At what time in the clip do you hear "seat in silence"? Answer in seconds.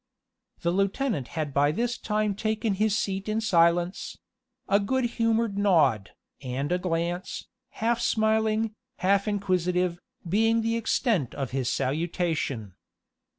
2.97-4.17